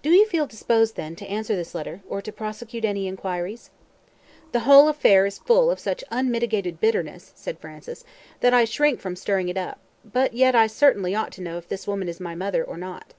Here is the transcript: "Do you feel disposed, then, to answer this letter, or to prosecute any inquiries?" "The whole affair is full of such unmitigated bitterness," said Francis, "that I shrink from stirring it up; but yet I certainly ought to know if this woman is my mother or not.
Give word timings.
"Do 0.00 0.10
you 0.10 0.28
feel 0.28 0.46
disposed, 0.46 0.94
then, 0.94 1.16
to 1.16 1.26
answer 1.26 1.56
this 1.56 1.74
letter, 1.74 2.00
or 2.08 2.22
to 2.22 2.30
prosecute 2.30 2.84
any 2.84 3.08
inquiries?" 3.08 3.70
"The 4.52 4.60
whole 4.60 4.88
affair 4.88 5.26
is 5.26 5.40
full 5.40 5.72
of 5.72 5.80
such 5.80 6.04
unmitigated 6.08 6.78
bitterness," 6.78 7.32
said 7.34 7.58
Francis, 7.58 8.04
"that 8.42 8.54
I 8.54 8.64
shrink 8.64 9.00
from 9.00 9.16
stirring 9.16 9.48
it 9.48 9.56
up; 9.58 9.80
but 10.04 10.34
yet 10.34 10.54
I 10.54 10.68
certainly 10.68 11.16
ought 11.16 11.32
to 11.32 11.42
know 11.42 11.56
if 11.58 11.66
this 11.66 11.88
woman 11.88 12.08
is 12.08 12.20
my 12.20 12.36
mother 12.36 12.62
or 12.62 12.76
not. 12.76 13.12